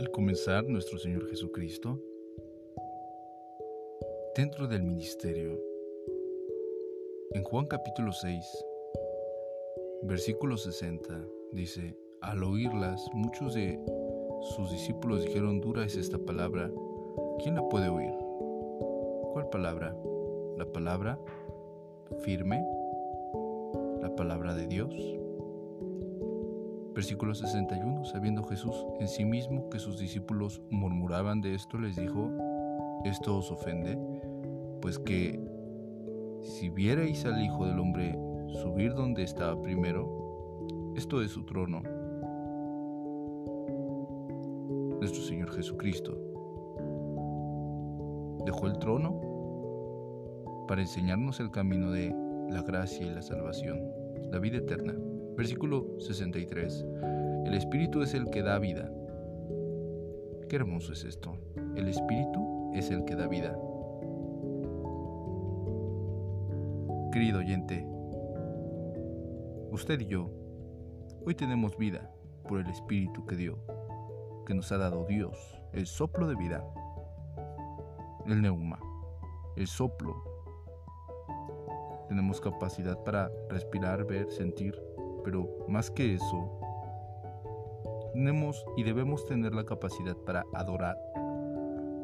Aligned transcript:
al 0.00 0.10
comenzar 0.10 0.66
nuestro 0.66 0.98
Señor 0.98 1.28
Jesucristo, 1.28 2.00
dentro 4.34 4.66
del 4.66 4.82
ministerio, 4.82 5.60
en 7.32 7.44
Juan 7.44 7.66
capítulo 7.66 8.10
6, 8.10 8.64
versículo 10.04 10.56
60, 10.56 11.22
dice, 11.52 11.98
al 12.22 12.42
oírlas, 12.42 13.10
muchos 13.12 13.52
de 13.52 13.78
sus 14.56 14.70
discípulos 14.72 15.22
dijeron, 15.22 15.60
dura 15.60 15.84
es 15.84 15.96
esta 15.96 16.16
palabra, 16.16 16.72
¿quién 17.42 17.56
la 17.56 17.68
puede 17.68 17.90
oír? 17.90 18.14
¿Cuál 19.34 19.50
palabra? 19.50 19.94
La 20.56 20.64
palabra 20.64 21.18
firme, 22.20 22.64
la 24.00 24.14
palabra 24.16 24.54
de 24.54 24.66
Dios. 24.66 25.19
Versículo 27.00 27.34
61. 27.34 28.04
Sabiendo 28.04 28.42
Jesús 28.42 28.74
en 28.98 29.08
sí 29.08 29.24
mismo 29.24 29.70
que 29.70 29.78
sus 29.78 29.98
discípulos 29.98 30.60
murmuraban 30.68 31.40
de 31.40 31.54
esto, 31.54 31.78
les 31.78 31.96
dijo, 31.96 32.30
¿esto 33.06 33.38
os 33.38 33.50
ofende? 33.50 33.98
Pues 34.82 34.98
que 34.98 35.40
si 36.42 36.68
vierais 36.68 37.24
al 37.24 37.42
Hijo 37.42 37.64
del 37.64 37.78
Hombre 37.78 38.18
subir 38.52 38.92
donde 38.92 39.22
estaba 39.22 39.58
primero, 39.62 40.92
esto 40.94 41.22
es 41.22 41.30
su 41.30 41.46
trono. 41.46 41.80
Nuestro 45.00 45.22
Señor 45.22 45.52
Jesucristo 45.52 46.18
dejó 48.44 48.66
el 48.66 48.78
trono 48.78 49.18
para 50.68 50.82
enseñarnos 50.82 51.40
el 51.40 51.50
camino 51.50 51.92
de 51.92 52.14
la 52.50 52.60
gracia 52.60 53.06
y 53.06 53.14
la 53.14 53.22
salvación, 53.22 53.90
la 54.30 54.38
vida 54.38 54.58
eterna. 54.58 54.92
Versículo 55.36 55.98
63. 55.98 56.86
El 57.46 57.54
Espíritu 57.54 58.02
es 58.02 58.14
el 58.14 58.30
que 58.30 58.42
da 58.42 58.58
vida. 58.58 58.90
Qué 60.48 60.56
hermoso 60.56 60.92
es 60.92 61.04
esto. 61.04 61.36
El 61.76 61.88
Espíritu 61.88 62.72
es 62.74 62.90
el 62.90 63.04
que 63.04 63.16
da 63.16 63.26
vida. 63.26 63.56
Querido 67.12 67.40
oyente, 67.40 67.84
usted 69.72 70.00
y 70.00 70.06
yo 70.06 70.30
hoy 71.26 71.34
tenemos 71.34 71.76
vida 71.76 72.10
por 72.48 72.60
el 72.60 72.68
Espíritu 72.68 73.26
que 73.26 73.36
dio, 73.36 73.58
que 74.46 74.54
nos 74.54 74.70
ha 74.70 74.78
dado 74.78 75.04
Dios, 75.06 75.36
el 75.72 75.86
soplo 75.86 76.28
de 76.28 76.36
vida, 76.36 76.64
el 78.26 78.40
neuma, 78.40 78.78
el 79.56 79.66
soplo 79.66 80.30
tenemos 82.10 82.40
capacidad 82.40 82.98
para 83.04 83.30
respirar, 83.48 84.04
ver, 84.04 84.28
sentir, 84.32 84.74
pero 85.22 85.48
más 85.68 85.90
que 85.90 86.14
eso, 86.14 86.60
tenemos 88.12 88.64
y 88.76 88.82
debemos 88.82 89.24
tener 89.26 89.54
la 89.54 89.64
capacidad 89.64 90.16
para 90.16 90.44
adorar 90.54 90.98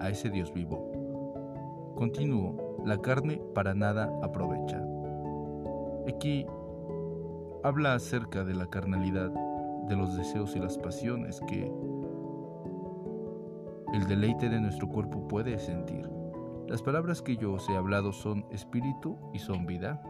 a 0.00 0.10
ese 0.10 0.30
Dios 0.30 0.52
vivo. 0.52 1.94
Continúo, 1.96 2.82
la 2.84 2.98
carne 2.98 3.40
para 3.54 3.74
nada 3.74 4.12
aprovecha. 4.22 4.84
Aquí 6.08 6.46
habla 7.62 7.94
acerca 7.94 8.44
de 8.44 8.54
la 8.54 8.66
carnalidad, 8.66 9.30
de 9.88 9.96
los 9.96 10.16
deseos 10.16 10.54
y 10.56 10.58
las 10.58 10.76
pasiones 10.76 11.40
que 11.48 11.72
el 13.94 14.06
deleite 14.06 14.48
de 14.48 14.60
nuestro 14.60 14.88
cuerpo 14.88 15.26
puede 15.28 15.58
sentir. 15.58 16.08
Las 16.68 16.82
palabras 16.82 17.22
que 17.22 17.36
yo 17.36 17.52
os 17.52 17.68
he 17.68 17.76
hablado 17.76 18.12
son 18.12 18.44
espíritu 18.50 19.16
y 19.32 19.38
son 19.38 19.66
vida. 19.66 20.02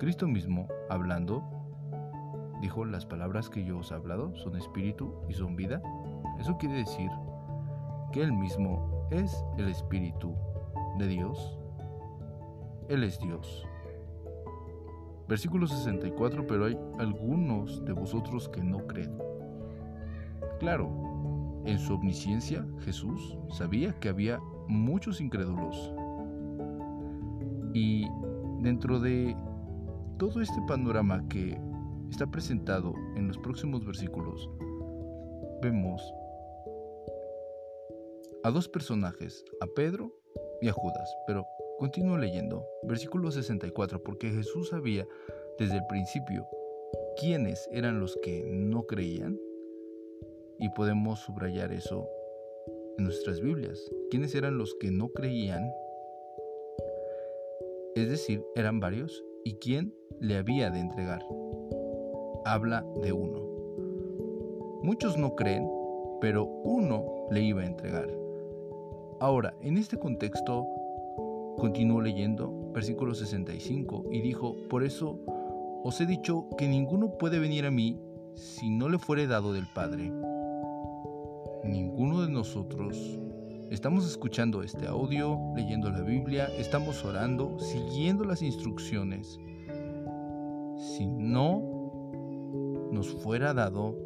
Cristo 0.00 0.26
mismo, 0.26 0.66
hablando, 0.88 1.44
dijo, 2.62 2.86
las 2.86 3.04
palabras 3.04 3.50
que 3.50 3.66
yo 3.66 3.80
os 3.80 3.92
he 3.92 3.94
hablado 3.94 4.34
son 4.34 4.56
espíritu 4.56 5.14
y 5.28 5.34
son 5.34 5.56
vida. 5.56 5.82
Eso 6.38 6.56
quiere 6.56 6.76
decir 6.76 7.10
que 8.10 8.22
Él 8.22 8.32
mismo 8.32 9.06
es 9.10 9.44
el 9.58 9.68
espíritu 9.68 10.34
de 10.98 11.06
Dios. 11.06 11.58
Él 12.88 13.04
es 13.04 13.20
Dios. 13.20 13.68
Versículo 15.28 15.66
64, 15.66 16.46
pero 16.46 16.64
hay 16.64 16.78
algunos 16.98 17.84
de 17.84 17.92
vosotros 17.92 18.48
que 18.48 18.64
no 18.64 18.86
creen. 18.86 19.18
Claro, 20.60 20.88
en 21.66 21.78
su 21.78 21.92
omnisciencia, 21.92 22.66
Jesús 22.86 23.36
sabía 23.50 23.92
que 24.00 24.08
había 24.08 24.40
muchos 24.66 25.20
incrédulos. 25.20 25.92
Y 27.74 28.06
dentro 28.62 28.98
de 28.98 29.36
todo 30.20 30.42
este 30.42 30.60
panorama 30.68 31.26
que 31.30 31.58
está 32.10 32.30
presentado 32.30 32.92
en 33.16 33.26
los 33.26 33.38
próximos 33.38 33.82
versículos, 33.86 34.50
vemos 35.62 36.02
a 38.42 38.50
dos 38.50 38.68
personajes, 38.68 39.42
a 39.62 39.66
Pedro 39.74 40.14
y 40.60 40.68
a 40.68 40.72
Judas. 40.72 41.16
Pero 41.26 41.46
continúo 41.78 42.18
leyendo, 42.18 42.62
versículo 42.82 43.30
64, 43.30 44.02
porque 44.02 44.28
Jesús 44.28 44.68
sabía 44.68 45.06
desde 45.58 45.76
el 45.76 45.86
principio 45.88 46.46
quiénes 47.18 47.66
eran 47.72 47.98
los 47.98 48.18
que 48.22 48.44
no 48.52 48.82
creían 48.82 49.40
y 50.58 50.68
podemos 50.76 51.20
subrayar 51.20 51.72
eso 51.72 52.06
en 52.98 53.04
nuestras 53.04 53.40
Biblias. 53.40 53.90
¿Quiénes 54.10 54.34
eran 54.34 54.58
los 54.58 54.74
que 54.74 54.90
no 54.90 55.08
creían? 55.08 55.72
Es 57.94 58.10
decir, 58.10 58.44
eran 58.54 58.80
varios. 58.80 59.24
¿Y 59.44 59.54
quién 59.54 59.94
le 60.20 60.36
había 60.36 60.70
de 60.70 60.80
entregar? 60.80 61.24
Habla 62.44 62.84
de 63.02 63.12
uno. 63.12 63.40
Muchos 64.82 65.16
no 65.18 65.34
creen, 65.34 65.68
pero 66.20 66.44
uno 66.44 67.04
le 67.30 67.42
iba 67.42 67.62
a 67.62 67.66
entregar. 67.66 68.08
Ahora, 69.20 69.54
en 69.60 69.76
este 69.76 69.98
contexto, 69.98 70.66
continuó 71.58 72.00
leyendo 72.00 72.70
versículo 72.72 73.14
65 73.14 74.04
y 74.10 74.20
dijo, 74.20 74.56
por 74.68 74.82
eso 74.82 75.18
os 75.84 76.00
he 76.00 76.06
dicho 76.06 76.46
que 76.56 76.68
ninguno 76.68 77.18
puede 77.18 77.38
venir 77.38 77.66
a 77.66 77.70
mí 77.70 78.00
si 78.34 78.70
no 78.70 78.88
le 78.88 78.98
fuere 78.98 79.26
dado 79.26 79.52
del 79.52 79.66
Padre 79.74 80.12
ninguno 81.64 82.22
de 82.22 82.30
nosotros 82.30 83.18
estamos 83.70 84.04
escuchando 84.04 84.62
este 84.62 84.86
audio, 84.86 85.38
leyendo 85.54 85.90
la 85.90 86.02
Biblia, 86.02 86.48
estamos 86.58 87.04
orando, 87.04 87.56
siguiendo 87.60 88.24
las 88.24 88.42
instrucciones. 88.42 89.38
Si 90.76 91.06
no 91.06 91.62
nos 92.90 93.08
fuera 93.08 93.54
dado 93.54 93.96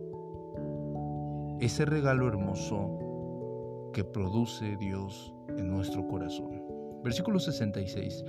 ese 1.60 1.86
regalo 1.86 2.28
hermoso 2.28 3.90
que 3.94 4.04
produce 4.04 4.76
Dios 4.76 5.32
en 5.56 5.70
nuestro 5.70 6.06
corazón. 6.08 6.62
Versículo 7.02 7.38
66. 7.38 8.24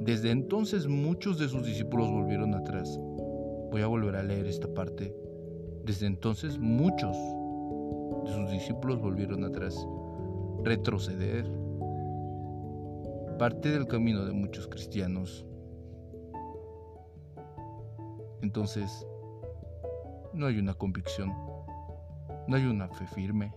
Desde 0.00 0.30
entonces 0.30 0.86
muchos 0.86 1.38
de 1.38 1.48
sus 1.48 1.64
discípulos 1.66 2.08
volvieron 2.08 2.54
atrás. 2.54 2.98
Voy 3.70 3.82
a 3.82 3.86
volver 3.88 4.14
a 4.14 4.22
leer 4.22 4.46
esta 4.46 4.72
parte. 4.72 5.14
Desde 5.84 6.06
entonces 6.06 6.58
muchos 6.58 7.16
sus 8.26 8.50
discípulos 8.50 9.00
volvieron 9.00 9.44
atrás. 9.44 9.74
Retroceder. 10.64 11.46
Parte 13.38 13.70
del 13.70 13.86
camino 13.86 14.24
de 14.24 14.32
muchos 14.32 14.66
cristianos. 14.66 15.46
Entonces, 18.42 19.06
no 20.32 20.46
hay 20.46 20.58
una 20.58 20.74
convicción, 20.74 21.32
no 22.46 22.56
hay 22.56 22.64
una 22.64 22.88
fe 22.88 23.06
firme, 23.06 23.54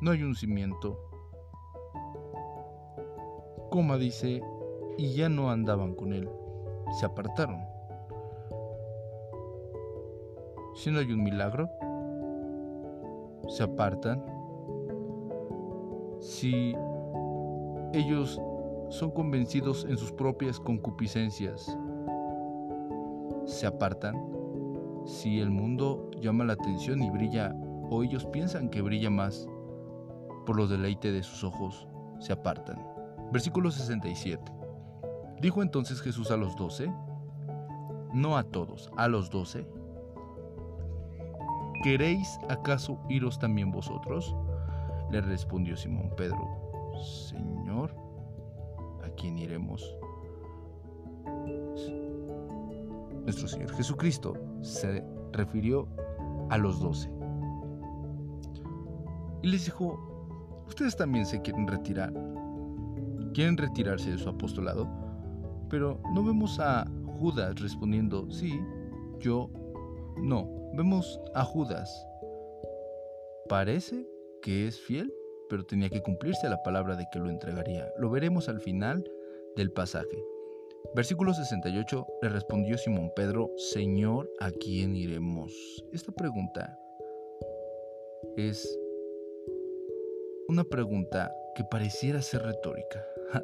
no 0.00 0.10
hay 0.10 0.22
un 0.22 0.34
cimiento. 0.34 0.98
Coma 3.70 3.96
dice, 3.96 4.42
y 4.98 5.14
ya 5.14 5.28
no 5.28 5.50
andaban 5.50 5.94
con 5.94 6.12
él, 6.12 6.28
se 6.98 7.06
apartaron. 7.06 7.64
Si 10.74 10.90
no 10.90 10.98
hay 10.98 11.12
un 11.12 11.22
milagro, 11.22 11.68
se 13.48 13.62
apartan, 13.62 14.24
si 16.22 16.72
ellos 17.92 18.40
son 18.90 19.10
convencidos 19.10 19.84
en 19.88 19.96
sus 19.96 20.12
propias 20.12 20.60
concupiscencias, 20.60 21.76
se 23.44 23.66
apartan, 23.66 24.14
si 25.04 25.40
el 25.40 25.50
mundo 25.50 26.08
llama 26.20 26.44
la 26.44 26.52
atención 26.52 27.02
y 27.02 27.10
brilla, 27.10 27.54
o 27.90 28.04
ellos 28.04 28.24
piensan 28.26 28.68
que 28.70 28.82
brilla 28.82 29.10
más 29.10 29.48
por 30.46 30.56
los 30.56 30.70
deleites 30.70 31.12
de 31.12 31.22
sus 31.24 31.42
ojos, 31.42 31.88
se 32.20 32.32
apartan. 32.32 32.80
Versículo 33.32 33.72
67. 33.72 34.40
Dijo 35.40 35.60
entonces 35.60 36.00
Jesús 36.00 36.30
a 36.30 36.36
los 36.36 36.54
doce, 36.54 36.92
no 38.14 38.36
a 38.36 38.44
todos, 38.44 38.90
a 38.96 39.08
los 39.08 39.28
doce, 39.28 39.66
¿Queréis 41.82 42.38
acaso 42.48 42.96
iros 43.08 43.40
también 43.40 43.72
vosotros? 43.72 44.36
Le 45.12 45.20
respondió 45.20 45.76
Simón 45.76 46.10
Pedro, 46.16 46.48
Señor, 47.28 47.94
¿a 49.04 49.10
quién 49.10 49.36
iremos? 49.36 49.94
Nuestro 53.22 53.46
Señor 53.46 53.70
Jesucristo 53.74 54.32
se 54.62 55.04
refirió 55.32 55.86
a 56.48 56.56
los 56.56 56.80
doce. 56.80 57.10
y 59.42 59.48
les 59.48 59.66
dijo, 59.66 60.64
ustedes 60.66 60.96
también 60.96 61.26
se 61.26 61.42
quieren 61.42 61.66
retirar, 61.66 62.10
quieren 63.34 63.58
retirarse 63.58 64.12
de 64.12 64.18
su 64.18 64.30
apostolado, 64.30 64.88
pero 65.68 66.00
no 66.14 66.24
vemos 66.24 66.58
a 66.58 66.86
Judas 67.18 67.60
respondiendo, 67.60 68.30
sí, 68.30 68.58
yo 69.20 69.50
no, 70.16 70.48
vemos 70.74 71.20
a 71.34 71.44
Judas. 71.44 72.06
Parece 73.46 74.11
que 74.42 74.66
es 74.66 74.78
fiel, 74.80 75.12
pero 75.48 75.64
tenía 75.64 75.88
que 75.88 76.02
cumplirse 76.02 76.48
la 76.48 76.62
palabra 76.62 76.96
de 76.96 77.06
que 77.10 77.18
lo 77.18 77.30
entregaría. 77.30 77.90
Lo 77.96 78.10
veremos 78.10 78.48
al 78.48 78.60
final 78.60 79.10
del 79.56 79.70
pasaje. 79.70 80.24
Versículo 80.94 81.32
68 81.32 82.06
le 82.20 82.28
respondió 82.28 82.76
Simón 82.76 83.12
Pedro, 83.16 83.50
Señor, 83.56 84.30
¿a 84.40 84.50
quién 84.50 84.94
iremos? 84.94 85.52
Esta 85.92 86.12
pregunta 86.12 86.78
es 88.36 88.78
una 90.48 90.64
pregunta 90.64 91.34
que 91.54 91.64
pareciera 91.64 92.20
ser 92.20 92.42
retórica. 92.42 93.04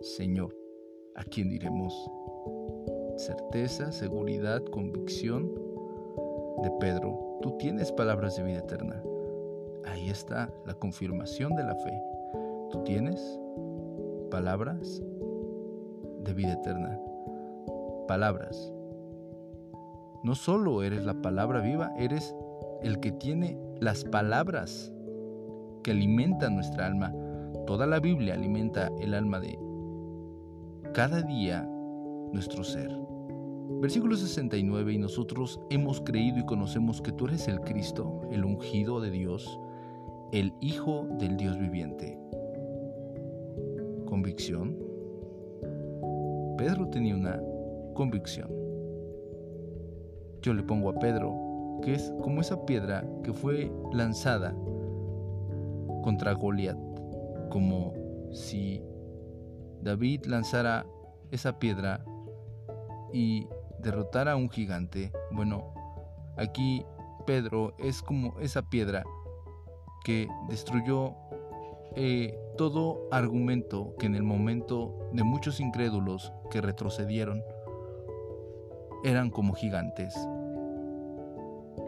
Señor, 0.00 0.54
¿a 1.14 1.24
quién 1.24 1.52
iremos? 1.52 1.94
Certeza, 3.16 3.92
seguridad, 3.92 4.62
convicción 4.64 5.54
de 6.62 6.70
Pedro. 6.80 7.38
Tú 7.40 7.56
tienes 7.58 7.92
palabras 7.92 8.36
de 8.36 8.42
vida 8.42 8.58
eterna. 8.58 9.02
Ahí 9.86 10.10
está 10.10 10.52
la 10.66 10.74
confirmación 10.74 11.54
de 11.54 11.64
la 11.64 11.74
fe. 11.74 12.02
Tú 12.70 12.82
tienes 12.84 13.38
palabras 14.30 15.02
de 16.24 16.34
vida 16.34 16.52
eterna. 16.52 16.98
Palabras. 18.08 18.72
No 20.24 20.34
solo 20.34 20.82
eres 20.82 21.04
la 21.04 21.14
palabra 21.20 21.60
viva, 21.60 21.92
eres 21.98 22.34
el 22.82 23.00
que 23.00 23.12
tiene 23.12 23.58
las 23.80 24.04
palabras 24.04 24.92
que 25.82 25.90
alimentan 25.90 26.54
nuestra 26.54 26.86
alma. 26.86 27.12
Toda 27.66 27.86
la 27.86 28.00
Biblia 28.00 28.34
alimenta 28.34 28.90
el 29.00 29.14
alma 29.14 29.40
de 29.40 29.58
cada 30.92 31.22
día 31.22 31.68
nuestro 32.32 32.64
ser. 32.64 32.90
Versículo 33.80 34.16
69, 34.16 34.92
y 34.92 34.98
nosotros 34.98 35.60
hemos 35.70 36.00
creído 36.00 36.38
y 36.38 36.44
conocemos 36.44 37.00
que 37.00 37.12
tú 37.12 37.26
eres 37.26 37.48
el 37.48 37.60
Cristo, 37.60 38.22
el 38.30 38.44
ungido 38.44 39.00
de 39.00 39.10
Dios, 39.10 39.58
el 40.32 40.54
Hijo 40.62 41.06
del 41.18 41.36
Dios 41.36 41.58
viviente. 41.58 42.18
Convicción. 44.06 44.78
Pedro 46.56 46.88
tenía 46.88 47.14
una 47.14 47.38
convicción. 47.92 48.48
Yo 50.40 50.54
le 50.54 50.62
pongo 50.62 50.88
a 50.88 50.98
Pedro 50.98 51.80
que 51.82 51.94
es 51.94 52.10
como 52.22 52.40
esa 52.40 52.64
piedra 52.64 53.04
que 53.22 53.34
fue 53.34 53.70
lanzada 53.92 54.54
contra 56.02 56.32
Goliat, 56.32 56.78
como 57.50 57.92
si 58.32 58.82
David 59.82 60.24
lanzara 60.24 60.86
esa 61.30 61.58
piedra 61.58 62.02
y 63.12 63.46
derrotara 63.80 64.32
a 64.32 64.36
un 64.36 64.48
gigante. 64.48 65.12
Bueno, 65.32 65.74
aquí 66.38 66.86
Pedro 67.26 67.74
es 67.78 68.00
como 68.00 68.38
esa 68.40 68.62
piedra 68.62 69.04
que 70.04 70.28
destruyó 70.48 71.14
eh, 71.94 72.38
todo 72.56 73.08
argumento 73.10 73.94
que 73.98 74.06
en 74.06 74.14
el 74.14 74.22
momento 74.22 75.08
de 75.12 75.24
muchos 75.24 75.60
incrédulos 75.60 76.32
que 76.50 76.60
retrocedieron 76.60 77.42
eran 79.04 79.30
como 79.30 79.54
gigantes. 79.54 80.14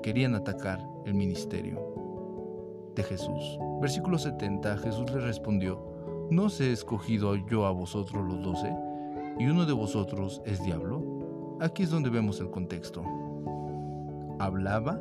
Querían 0.03 0.35
atacar 0.35 0.81
el 1.07 1.15
ministerio 1.15 1.95
de 2.95 3.03
Jesús. 3.03 3.59
Versículo 3.81 4.19
70, 4.19 4.77
Jesús 4.79 5.11
le 5.11 5.21
respondió, 5.21 5.81
¿no 6.31 6.45
os 6.45 6.61
he 6.61 6.73
escogido 6.73 7.35
yo 7.49 7.67
a 7.67 7.71
vosotros 7.71 8.25
los 8.27 8.43
doce? 8.43 8.75
¿Y 9.39 9.47
uno 9.47 9.65
de 9.65 9.73
vosotros 9.73 10.43
es 10.45 10.63
diablo? 10.63 11.03
Aquí 11.61 11.85
es 11.85 11.91
donde 11.91 12.11
vemos 12.11 12.41
el 12.41 12.51
contexto. 12.51 13.03
Hablaba 14.39 15.01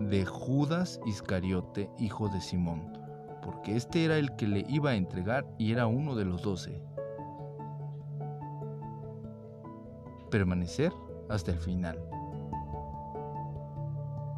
de 0.00 0.24
Judas 0.24 1.00
Iscariote, 1.06 1.90
hijo 1.98 2.28
de 2.28 2.40
Simón 2.40 3.00
porque 3.42 3.76
este 3.76 4.04
era 4.04 4.18
el 4.18 4.34
que 4.36 4.46
le 4.46 4.64
iba 4.68 4.90
a 4.90 4.94
entregar 4.94 5.46
y 5.58 5.72
era 5.72 5.86
uno 5.86 6.14
de 6.14 6.24
los 6.24 6.42
doce. 6.42 6.80
Permanecer 10.30 10.92
hasta 11.28 11.50
el 11.50 11.58
final. 11.58 11.98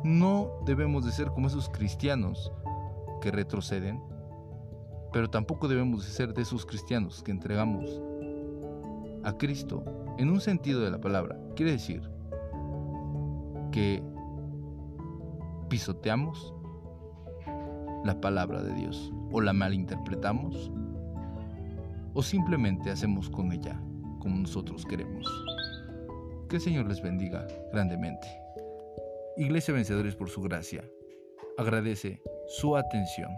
No 0.05 0.50
debemos 0.64 1.05
de 1.05 1.12
ser 1.12 1.29
como 1.29 1.47
esos 1.47 1.69
cristianos 1.69 2.53
que 3.20 3.31
retroceden, 3.31 4.03
pero 5.12 5.29
tampoco 5.31 5.69
debemos 5.69 6.05
de 6.05 6.11
ser 6.11 6.35
de 6.35 6.43
esos 6.43 6.67
cristianos 6.67 7.23
que 7.23 7.31
entregamos 7.31 8.00
a 9.23 9.37
Cristo 9.37 9.85
en 10.19 10.31
un 10.31 10.41
sentido 10.41 10.81
de 10.81 10.91
la 10.91 11.00
palabra. 11.00 11.38
Quiere 11.55 11.73
decir 11.73 12.03
que 13.70 14.03
pisoteamos 15.73 16.53
la 18.05 18.21
palabra 18.21 18.63
de 18.63 18.75
Dios 18.75 19.11
o 19.31 19.41
la 19.41 19.55
malinterpretamos 19.55 20.71
o 22.13 22.23
simplemente 22.23 22.91
hacemos 22.91 23.31
con 23.31 23.53
ella 23.53 23.83
como 24.21 24.37
nosotros 24.37 24.85
queremos. 24.85 25.27
Que 26.51 26.57
el 26.57 26.63
Señor 26.63 26.89
les 26.89 27.01
bendiga 27.01 27.47
grandemente. 27.73 28.29
Iglesia 29.39 29.73
Vencedores 29.73 30.15
por 30.15 30.29
su 30.29 30.43
gracia. 30.43 30.85
Agradece 31.57 32.21
su 32.49 32.77
atención. 32.77 33.31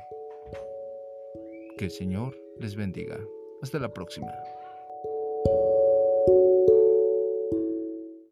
Que 1.78 1.84
el 1.84 1.92
Señor 1.92 2.36
les 2.58 2.74
bendiga. 2.74 3.16
Hasta 3.62 3.78
la 3.78 3.94
próxima. 3.94 4.32